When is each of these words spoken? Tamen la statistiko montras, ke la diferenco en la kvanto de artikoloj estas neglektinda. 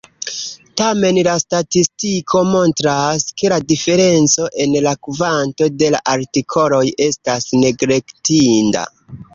Tamen 0.79 1.19
la 1.27 1.35
statistiko 1.43 2.41
montras, 2.53 3.27
ke 3.41 3.53
la 3.55 3.61
diferenco 3.73 4.49
en 4.65 4.75
la 4.89 4.97
kvanto 5.09 5.69
de 5.85 5.95
artikoloj 6.17 6.85
estas 7.11 7.51
neglektinda. 7.65 8.91